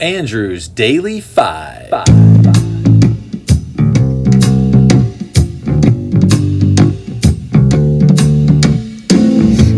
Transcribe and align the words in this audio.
Andrew's 0.00 0.68
Daily 0.68 1.20
Five. 1.20 1.90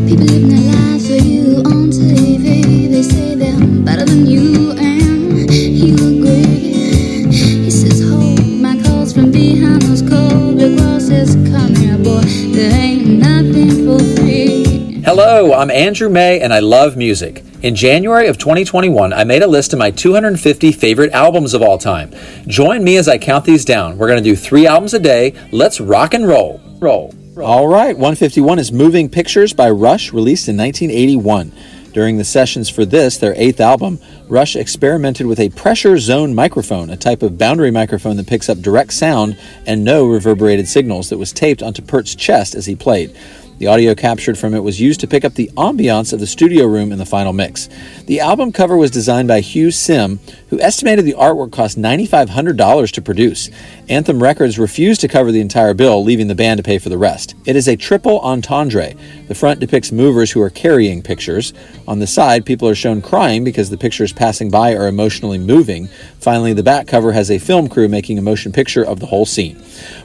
People 0.07 0.27
living 0.27 0.51
their 0.51 0.75
lives 0.75 1.09
for 1.09 1.15
you 1.15 1.63
on 1.65 1.89
TV. 1.89 2.91
They 2.91 3.03
say 3.03 3.35
they're 3.35 3.83
better 3.83 4.05
than 4.05 4.27
you, 4.27 4.73
and 4.73 5.51
you 5.51 5.95
agree. 5.95 7.25
He 7.33 7.71
says, 7.71 8.07
Hold 8.11 8.47
my 8.47 8.79
calls 8.83 9.15
from 9.15 9.33
behind 9.33 9.81
those 9.81 10.03
cold 10.03 10.59
brick 10.59 10.79
walls. 10.79 11.07
Says, 11.07 11.35
Come 11.51 11.75
here, 11.77 11.97
boy. 11.97 12.21
There 12.53 12.71
ain't 12.71 13.07
nothing 13.07 13.87
for 13.87 13.99
free. 14.17 15.01
Hello, 15.03 15.55
I'm 15.55 15.71
Andrew 15.71 16.11
May 16.11 16.41
and 16.41 16.53
I 16.53 16.59
love 16.59 16.95
music. 16.95 17.43
In 17.63 17.75
January 17.75 18.27
of 18.29 18.39
2021, 18.39 19.13
I 19.13 19.25
made 19.25 19.43
a 19.43 19.47
list 19.47 19.75
of 19.75 19.79
my 19.79 19.91
250 19.91 20.73
favorite 20.73 21.13
albums 21.13 21.53
of 21.53 21.61
all 21.61 21.77
time. 21.77 22.11
Join 22.47 22.83
me 22.83 22.97
as 22.97 23.07
I 23.07 23.19
count 23.19 23.45
these 23.45 23.67
down. 23.67 23.99
We're 23.99 24.09
going 24.09 24.23
to 24.23 24.31
do 24.31 24.35
three 24.35 24.67
albums 24.67 24.95
a 24.95 24.99
day. 24.99 25.35
Let's 25.53 25.79
rock 25.79 26.15
and 26.15 26.27
roll. 26.27 26.59
Roll. 26.79 27.15
All 27.37 27.69
right, 27.69 27.95
151 27.95 28.59
is 28.59 28.73
Moving 28.73 29.11
Pictures 29.11 29.53
by 29.53 29.69
Rush, 29.69 30.11
released 30.11 30.49
in 30.49 30.57
1981. 30.57 31.53
During 31.93 32.17
the 32.17 32.25
sessions 32.25 32.71
for 32.71 32.87
this, 32.87 33.19
their 33.19 33.35
eighth 33.37 33.61
album, 33.61 33.99
Rush 34.29 34.57
experimented 34.57 35.27
with 35.27 35.41
a 35.41 35.49
pressure 35.51 35.99
zone 35.99 36.35
microphone, 36.35 36.89
a 36.89 36.97
type 36.97 37.23
of 37.23 37.37
boundary 37.37 37.71
microphone 37.73 38.17
that 38.17 38.29
picks 38.29 38.49
up 38.49 38.63
direct 38.63 38.93
sound 38.93 39.37
and 39.67 39.85
no 39.85 40.07
reverberated 40.07 40.67
signals 40.69 41.11
that 41.11 41.19
was 41.19 41.33
taped 41.33 41.63
onto 41.63 41.83
Peart's 41.83 42.15
chest 42.15 42.55
as 42.55 42.65
he 42.65 42.77
played. 42.77 43.15
The 43.61 43.67
audio 43.67 43.95
captured 43.95 44.39
from 44.39 44.55
it 44.55 44.61
was 44.61 44.81
used 44.81 45.01
to 45.01 45.07
pick 45.07 45.23
up 45.23 45.35
the 45.35 45.51
ambiance 45.55 46.15
of 46.15 46.19
the 46.19 46.27
studio 46.27 46.65
room 46.65 46.93
in 46.93 46.99
the 46.99 47.05
final 47.05 47.35
mix. 47.35 47.69
The 48.07 48.21
album 48.21 48.53
cover 48.53 48.75
was 48.75 48.91
designed 48.91 49.29
by 49.29 49.41
Hugh 49.41 49.71
Syme, 49.71 50.19
who 50.49 50.59
estimated 50.63 51.05
the 51.05 51.13
artwork 51.13 51.53
cost 51.53 51.79
$9,500 51.79 52.91
to 52.91 53.03
produce. 53.03 53.51
Anthem 53.91 54.23
Records 54.23 54.57
refused 54.57 55.01
to 55.01 55.09
cover 55.09 55.33
the 55.33 55.41
entire 55.41 55.75
bill, 55.75 56.05
leaving 56.05 56.29
the 56.29 56.35
band 56.37 56.59
to 56.59 56.63
pay 56.63 56.79
for 56.79 56.89
the 56.89 56.97
rest. 56.97 57.35
It 57.45 57.57
is 57.57 57.67
a 57.67 57.75
triple 57.75 58.21
entendre. 58.21 58.95
The 59.27 59.35
front 59.35 59.59
depicts 59.59 59.91
movers 59.91 60.31
who 60.31 60.41
are 60.43 60.49
carrying 60.49 61.03
pictures. 61.03 61.53
On 61.89 61.99
the 61.99 62.07
side, 62.07 62.47
people 62.47 62.69
are 62.69 62.77
shown 62.77 63.03
crying 63.03 63.43
because 63.43 63.69
the 63.69 63.77
pictures 63.77 64.13
passing 64.13 64.49
by 64.49 64.77
are 64.77 64.87
emotionally 64.87 65.39
moving. 65.39 65.89
Finally, 66.21 66.53
the 66.53 66.63
back 66.63 66.87
cover 66.87 67.11
has 67.11 67.33
a 67.33 67.41
film 67.41 67.69
crew 67.69 67.89
making 67.89 68.17
a 68.17 68.23
motion 68.23 68.53
picture 68.53 68.85
of 68.85 69.01
the 69.01 69.07
whole 69.07 69.27
scene. 69.27 69.57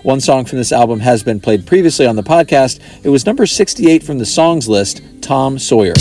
One 0.01 0.19
song 0.19 0.45
from 0.45 0.57
this 0.57 0.71
album 0.71 1.01
has 1.01 1.21
been 1.21 1.39
played 1.39 1.67
previously 1.67 2.07
on 2.07 2.15
the 2.15 2.23
podcast. 2.23 2.79
It 3.03 3.09
was 3.09 3.27
number 3.27 3.45
68 3.45 4.01
from 4.01 4.17
the 4.17 4.25
songs 4.25 4.67
list, 4.67 5.03
Tom 5.21 5.59
Sawyer. 5.59 5.93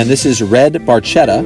And 0.00 0.08
this 0.08 0.24
is 0.24 0.42
Red 0.42 0.72
Barchetta. 0.72 1.44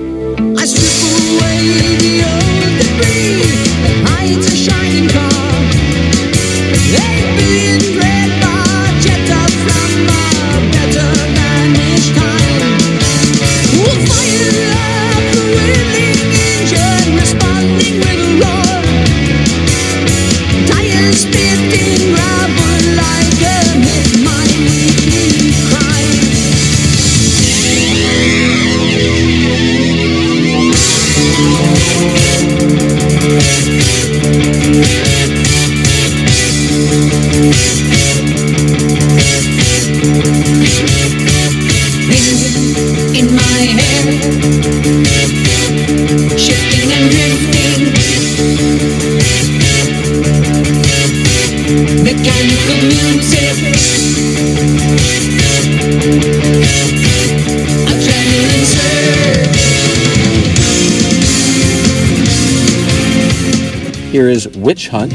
Witch 64.64 64.90
Hunt. 64.90 65.12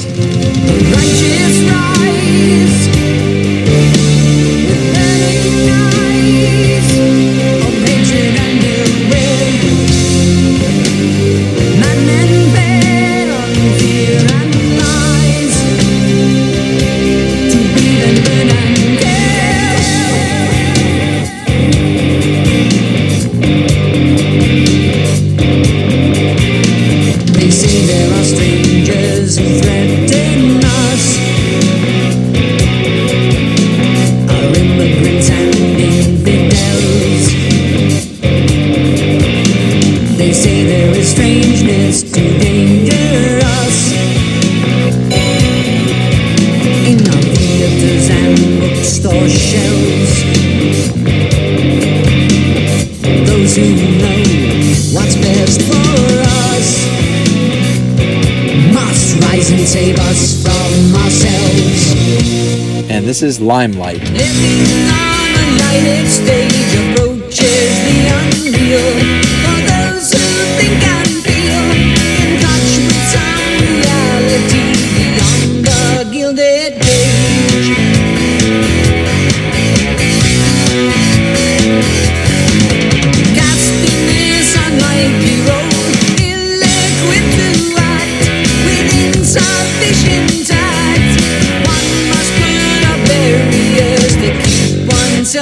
This 63.19 63.38
is 63.38 63.41
Limelight. 63.41 64.00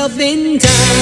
In 0.10 0.58
time. 0.58 0.98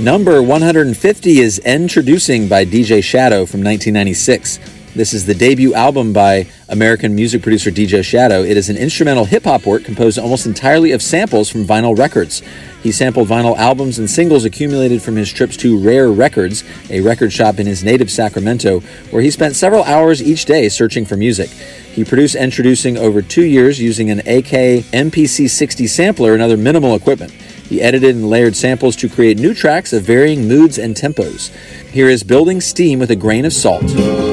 Number 0.00 0.42
150 0.42 1.40
is 1.40 1.58
Introducing 1.58 2.48
by 2.48 2.64
DJ 2.64 3.04
Shadow 3.04 3.44
from 3.44 3.62
1996. 3.62 4.58
This 4.94 5.12
is 5.12 5.26
the 5.26 5.34
debut 5.34 5.74
album 5.74 6.14
by 6.14 6.46
American 6.70 7.14
music 7.14 7.42
producer 7.42 7.70
DJ 7.70 8.02
Shadow. 8.02 8.42
It 8.42 8.56
is 8.56 8.70
an 8.70 8.78
instrumental 8.78 9.26
hip 9.26 9.44
hop 9.44 9.66
work 9.66 9.84
composed 9.84 10.18
almost 10.18 10.46
entirely 10.46 10.92
of 10.92 11.02
samples 11.02 11.50
from 11.50 11.66
vinyl 11.66 11.98
records. 11.98 12.40
He 12.82 12.92
sampled 12.92 13.28
vinyl 13.28 13.58
albums 13.58 13.98
and 13.98 14.08
singles 14.08 14.46
accumulated 14.46 15.02
from 15.02 15.16
his 15.16 15.30
trips 15.30 15.54
to 15.58 15.78
Rare 15.78 16.10
Records, 16.10 16.64
a 16.88 17.02
record 17.02 17.30
shop 17.30 17.58
in 17.58 17.66
his 17.66 17.84
native 17.84 18.10
Sacramento, 18.10 18.80
where 19.10 19.20
he 19.20 19.30
spent 19.30 19.54
several 19.54 19.84
hours 19.84 20.22
each 20.22 20.46
day 20.46 20.70
searching 20.70 21.04
for 21.04 21.18
music. 21.18 21.50
He 21.50 22.04
produced 22.04 22.36
Introducing 22.36 22.96
over 22.96 23.20
two 23.20 23.44
years 23.44 23.78
using 23.78 24.08
an 24.08 24.20
Akai 24.20 24.80
MPC 24.94 25.50
60 25.50 25.86
sampler 25.86 26.32
and 26.32 26.40
other 26.40 26.56
minimal 26.56 26.94
equipment. 26.94 27.34
He 27.70 27.80
edited 27.80 28.16
and 28.16 28.28
layered 28.28 28.56
samples 28.56 28.96
to 28.96 29.08
create 29.08 29.38
new 29.38 29.54
tracks 29.54 29.92
of 29.92 30.02
varying 30.02 30.48
moods 30.48 30.76
and 30.76 30.96
tempos. 30.96 31.54
Here 31.92 32.08
is 32.08 32.24
Building 32.24 32.60
Steam 32.60 32.98
with 32.98 33.12
a 33.12 33.16
Grain 33.16 33.44
of 33.44 33.52
Salt. 33.52 34.29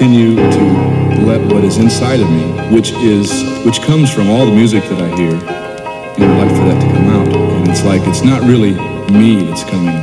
Continue 0.00 0.34
to 0.34 0.64
let 1.26 1.52
what 1.52 1.62
is 1.62 1.76
inside 1.76 2.20
of 2.20 2.30
me, 2.30 2.74
which 2.74 2.90
is 2.92 3.30
which 3.66 3.82
comes 3.82 4.10
from 4.10 4.30
all 4.30 4.46
the 4.46 4.52
music 4.52 4.82
that 4.84 4.98
I 4.98 5.14
hear, 5.14 5.34
and 5.34 6.24
I'd 6.24 6.38
like 6.38 6.56
for 6.56 6.64
that 6.64 6.80
to 6.80 6.86
come 6.96 7.08
out. 7.10 7.28
And 7.28 7.68
it's 7.68 7.84
like 7.84 8.00
it's 8.08 8.22
not 8.22 8.40
really 8.40 8.72
me 9.12 9.44
that's 9.44 9.62
coming; 9.64 10.00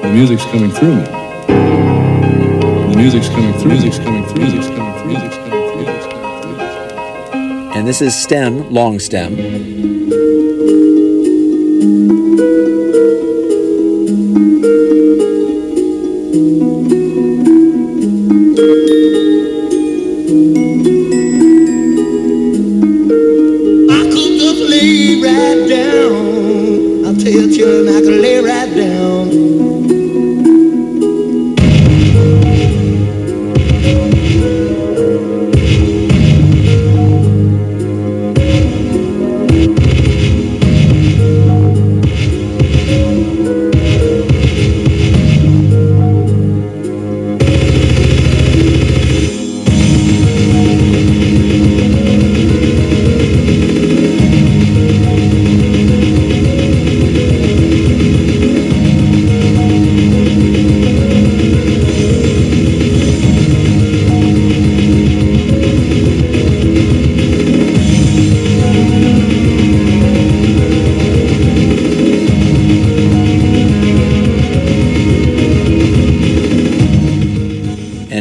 the 0.00 0.10
music's 0.14 0.44
coming 0.44 0.70
through 0.70 0.96
me. 0.96 1.04
The 1.44 2.94
music's 2.96 3.28
coming 3.28 3.52
through. 3.58 3.72
Music's 3.72 3.98
coming 3.98 4.24
through. 4.24 4.40
Music's 4.40 4.68
coming 4.68 4.96
through. 4.96 5.08
Music's 5.08 5.12
coming 5.12 5.12
through. 5.12 5.12
Music's 5.12 5.36
coming 5.36 5.68
through. 5.68 5.82
Music's 5.82 6.06
coming 6.06 6.40
through. 6.40 7.78
And 7.78 7.86
this 7.86 8.00
is 8.00 8.14
Stem, 8.16 8.72
long 8.72 8.98
stem. 8.98 9.34
I 18.56 18.93
tell 27.24 27.48
children, 27.48 27.88
I 27.88 28.00
could 28.00 28.20
lay 28.20 28.38
right 28.38 28.74
down. 28.76 29.13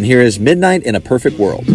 And 0.03 0.09
here 0.09 0.19
is 0.19 0.37
Midnight 0.37 0.83
in 0.83 0.95
a 0.95 0.99
Perfect 0.99 1.39
World. 1.39 1.65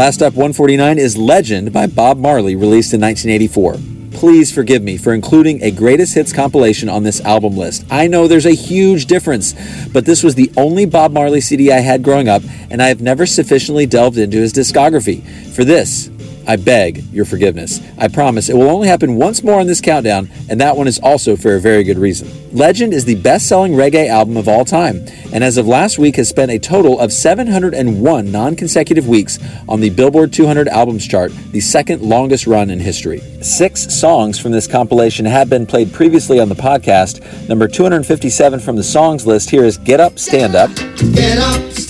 Last 0.00 0.22
up, 0.22 0.32
149 0.32 0.98
is 0.98 1.18
Legend 1.18 1.74
by 1.74 1.86
Bob 1.86 2.16
Marley, 2.16 2.56
released 2.56 2.94
in 2.94 3.02
1984. 3.02 3.76
Please 4.18 4.50
forgive 4.50 4.82
me 4.82 4.96
for 4.96 5.12
including 5.12 5.62
a 5.62 5.70
greatest 5.70 6.14
hits 6.14 6.32
compilation 6.32 6.88
on 6.88 7.02
this 7.02 7.20
album 7.20 7.54
list. 7.54 7.84
I 7.90 8.06
know 8.06 8.26
there's 8.26 8.46
a 8.46 8.52
huge 8.52 9.04
difference, 9.04 9.54
but 9.92 10.06
this 10.06 10.22
was 10.22 10.36
the 10.36 10.50
only 10.56 10.86
Bob 10.86 11.12
Marley 11.12 11.42
CD 11.42 11.70
I 11.70 11.80
had 11.80 12.02
growing 12.02 12.30
up, 12.30 12.40
and 12.70 12.80
I 12.80 12.88
have 12.88 13.02
never 13.02 13.26
sufficiently 13.26 13.84
delved 13.84 14.16
into 14.16 14.38
his 14.38 14.54
discography. 14.54 15.22
For 15.52 15.64
this, 15.64 16.08
I 16.46 16.56
beg 16.56 17.04
your 17.12 17.24
forgiveness. 17.24 17.80
I 17.98 18.08
promise 18.08 18.48
it 18.48 18.56
will 18.56 18.70
only 18.70 18.88
happen 18.88 19.16
once 19.16 19.42
more 19.42 19.60
on 19.60 19.66
this 19.66 19.80
countdown, 19.80 20.30
and 20.48 20.60
that 20.60 20.76
one 20.76 20.88
is 20.88 20.98
also 20.98 21.36
for 21.36 21.54
a 21.54 21.60
very 21.60 21.84
good 21.84 21.98
reason. 21.98 22.28
Legend 22.52 22.92
is 22.92 23.04
the 23.04 23.14
best 23.14 23.46
selling 23.46 23.72
reggae 23.72 24.08
album 24.08 24.36
of 24.36 24.48
all 24.48 24.64
time, 24.64 25.06
and 25.32 25.44
as 25.44 25.56
of 25.56 25.68
last 25.68 25.98
week 25.98 26.16
has 26.16 26.28
spent 26.28 26.50
a 26.50 26.58
total 26.58 26.98
of 26.98 27.12
701 27.12 28.32
non 28.32 28.56
consecutive 28.56 29.06
weeks 29.06 29.38
on 29.68 29.80
the 29.80 29.90
Billboard 29.90 30.32
200 30.32 30.66
Albums 30.68 31.06
chart, 31.06 31.32
the 31.52 31.60
second 31.60 32.02
longest 32.02 32.46
run 32.46 32.70
in 32.70 32.80
history. 32.80 33.20
Six 33.40 33.94
songs 33.94 34.38
from 34.38 34.52
this 34.52 34.66
compilation 34.66 35.24
have 35.26 35.48
been 35.48 35.66
played 35.66 35.92
previously 35.92 36.40
on 36.40 36.48
the 36.48 36.54
podcast. 36.56 37.48
Number 37.48 37.68
257 37.68 38.60
from 38.60 38.76
the 38.76 38.82
songs 38.82 39.26
list 39.26 39.50
here 39.50 39.64
is 39.64 39.78
Get 39.78 40.00
Up, 40.00 40.18
Stand 40.18 40.56
Up. 40.56 40.74
Get 40.74 41.38
up, 41.38 41.62
stand 41.70 41.89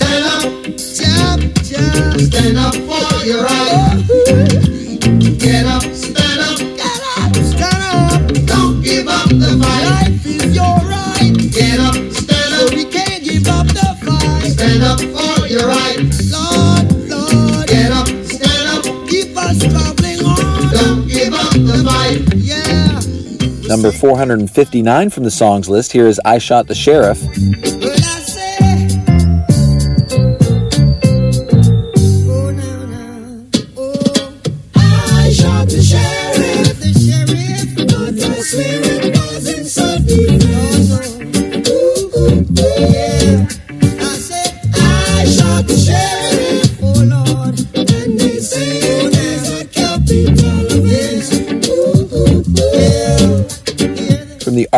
459 24.21 25.09
from 25.09 25.23
the 25.23 25.31
songs 25.31 25.67
list, 25.67 25.91
here 25.91 26.05
is 26.05 26.21
I 26.23 26.37
Shot 26.37 26.67
the 26.67 26.75
Sheriff. 26.75 27.19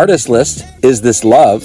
artist 0.03 0.27
list 0.27 0.65
is 0.83 0.99
this 0.99 1.23
love. 1.23 1.63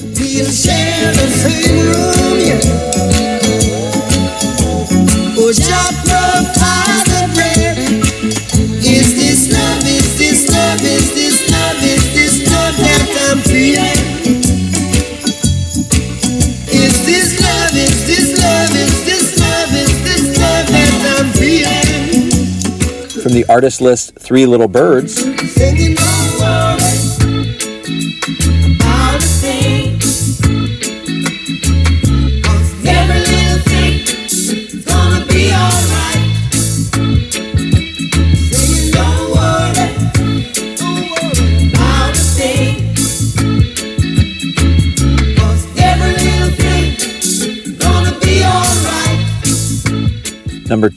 From 23.18 23.32
the 23.32 23.44
artist 23.48 23.80
list, 23.80 24.16
Three 24.20 24.46
Little 24.46 24.68
Birds. 24.68 25.24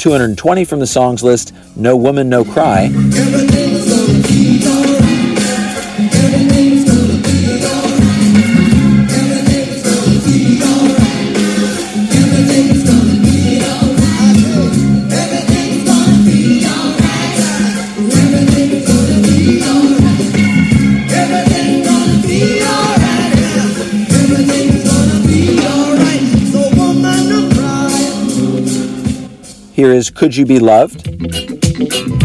220 0.02 0.66
from 0.66 0.80
the 0.80 0.88
songs 0.88 1.22
list, 1.22 1.54
No 1.76 1.96
Woman, 1.96 2.28
No 2.28 2.44
Cry. 2.44 2.90
Is 30.02 30.10
Could 30.10 30.36
You 30.36 30.48
Be 30.48 30.58
Loved? 30.58 32.21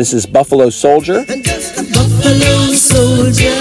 This 0.00 0.14
is 0.14 0.24
Buffalo 0.24 0.70
Soldier. 0.70 1.26
Buffalo 1.26 2.72
soldier 2.72 3.60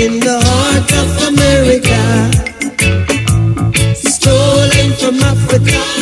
in 0.00 0.20
the 0.24 0.40
heart 0.40 0.90
of 1.02 1.08
America, 1.28 2.00
strolling 3.94 4.92
from 4.96 5.16
Africa, 5.20 5.93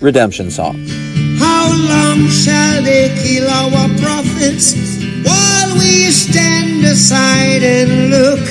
Redemption 0.00 0.50
Song. 0.50 0.76
How 1.38 1.66
long 1.92 2.28
shall 2.28 2.82
they 2.82 3.08
kill 3.22 3.46
our 3.48 3.88
prophets 4.04 4.74
while 5.24 5.72
we 5.78 6.10
stand 6.10 6.84
aside 6.84 7.62
and 7.62 8.10
look? 8.10 8.44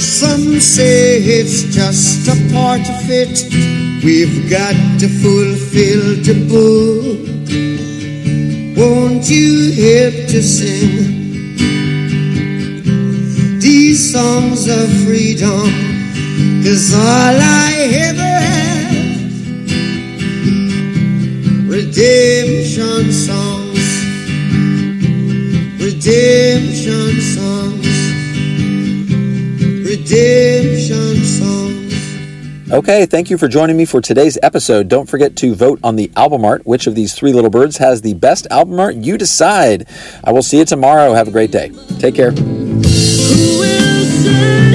Some 0.00 0.60
say 0.60 1.20
it's 1.22 1.62
just 1.74 2.26
a 2.28 2.36
part 2.52 2.80
of 2.80 3.10
it. 3.22 3.36
We've 4.04 4.50
got 4.50 4.76
to 5.00 5.08
fulfill 5.22 6.04
the 6.28 6.36
book. 6.54 7.28
Won't 8.78 9.28
you 9.28 9.72
help 9.72 10.16
to 10.32 10.42
sing 10.42 11.16
these 13.60 14.12
songs 14.12 14.68
of 14.68 14.88
freedom? 15.04 15.68
Cause 16.64 16.94
all 16.94 17.36
I 17.64 17.88
ever 18.08 18.22
have 18.22 18.57
redemption 21.98 23.12
songs, 23.12 24.04
redemption 25.82 27.20
songs, 27.20 27.88
redemption 29.84 31.24
songs. 31.24 32.72
Okay, 32.72 33.04
thank 33.04 33.30
you 33.30 33.36
for 33.36 33.48
joining 33.48 33.76
me 33.76 33.84
for 33.84 34.00
today's 34.00 34.38
episode. 34.44 34.86
Don't 34.86 35.06
forget 35.06 35.34
to 35.38 35.56
vote 35.56 35.80
on 35.82 35.96
the 35.96 36.12
album 36.14 36.44
art. 36.44 36.64
Which 36.64 36.86
of 36.86 36.94
these 36.94 37.14
three 37.14 37.32
little 37.32 37.50
birds 37.50 37.78
has 37.78 38.00
the 38.00 38.14
best 38.14 38.46
album 38.48 38.78
art? 38.78 38.94
You 38.94 39.18
decide. 39.18 39.88
I 40.22 40.30
will 40.30 40.42
see 40.42 40.58
you 40.58 40.64
tomorrow. 40.64 41.14
Have 41.14 41.26
a 41.26 41.32
great 41.32 41.50
day. 41.50 41.72
Take 41.98 42.14
care. 42.14 42.30
Who 42.30 43.58
will 43.58 44.67